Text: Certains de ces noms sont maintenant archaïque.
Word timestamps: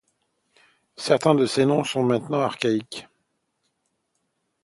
Certains 0.97 1.35
de 1.35 1.45
ces 1.45 1.63
noms 1.67 1.83
sont 1.83 2.01
maintenant 2.01 2.39
archaïque. 2.41 3.07